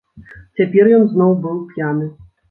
Цяпер 0.61 0.87
ён 0.97 1.03
зноў 1.11 1.35
быў 1.43 1.59
п'яны. 1.75 2.09